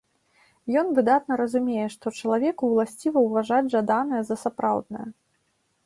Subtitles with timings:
[0.81, 5.07] Ён выдатна разумее, што чалавеку ўласціва ўважаць жаданае за сапраўднае.